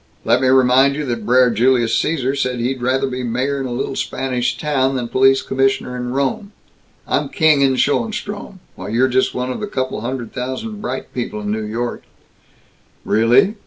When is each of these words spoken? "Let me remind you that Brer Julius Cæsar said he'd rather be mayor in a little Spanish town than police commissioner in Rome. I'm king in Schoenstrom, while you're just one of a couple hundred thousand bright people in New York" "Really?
"Let 0.25 0.41
me 0.41 0.47
remind 0.47 0.95
you 0.95 1.05
that 1.05 1.27
Brer 1.27 1.51
Julius 1.51 1.93
Cæsar 1.95 2.35
said 2.35 2.57
he'd 2.57 2.81
rather 2.81 3.05
be 3.05 3.21
mayor 3.21 3.59
in 3.59 3.67
a 3.67 3.71
little 3.71 3.95
Spanish 3.95 4.57
town 4.57 4.95
than 4.95 5.07
police 5.09 5.43
commissioner 5.43 5.95
in 5.95 6.09
Rome. 6.11 6.53
I'm 7.07 7.29
king 7.29 7.61
in 7.61 7.75
Schoenstrom, 7.75 8.57
while 8.75 8.89
you're 8.89 9.07
just 9.07 9.35
one 9.35 9.51
of 9.51 9.61
a 9.61 9.67
couple 9.67 10.01
hundred 10.01 10.33
thousand 10.33 10.81
bright 10.81 11.13
people 11.13 11.41
in 11.41 11.51
New 11.51 11.61
York" 11.61 12.01
"Really? 13.05 13.57